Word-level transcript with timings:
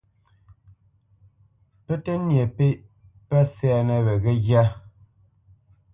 Pə́ 1.85 1.95
tə́ 2.03 2.15
nyê 2.27 2.43
pêʼ 2.55 2.75
pə́ 3.27 3.41
sɛ́nə 3.53 3.95
wé 4.05 4.13
ghə́ghyá. 4.23 4.63